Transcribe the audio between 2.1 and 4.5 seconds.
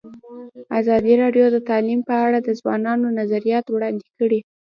اړه د ځوانانو نظریات وړاندې کړي.